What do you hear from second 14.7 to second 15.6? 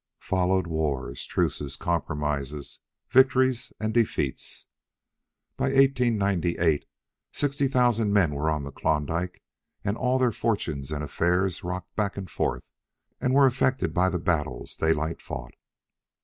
Daylight fought.